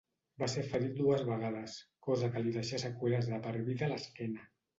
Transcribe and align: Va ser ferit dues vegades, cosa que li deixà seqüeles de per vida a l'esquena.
Va 0.43 0.45
ser 0.51 0.61
ferit 0.69 0.95
dues 1.01 1.21
vegades, 1.27 1.75
cosa 2.07 2.31
que 2.37 2.43
li 2.47 2.55
deixà 2.57 2.81
seqüeles 2.85 3.29
de 3.35 3.41
per 3.45 3.55
vida 3.69 3.87
a 3.91 3.93
l'esquena. 3.95 4.51